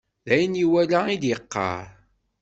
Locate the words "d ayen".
0.27-0.59